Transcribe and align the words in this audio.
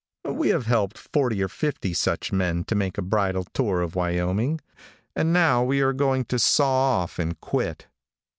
We 0.25 0.49
have 0.49 0.65
helped 0.65 0.97
forty 0.97 1.43
or 1.43 1.47
fifty 1.47 1.93
such 1.93 2.31
men 2.33 2.63
to 2.63 2.73
make 2.73 2.97
a 2.97 3.03
bridal 3.03 3.43
tour 3.53 3.83
of 3.83 3.93
Wyoming 3.95 4.59
and 5.15 5.31
now 5.31 5.63
we 5.63 5.79
are 5.81 5.93
going 5.93 6.25
to 6.25 6.39
saw 6.39 7.01
off 7.01 7.19
and 7.19 7.39
quit. 7.39 7.85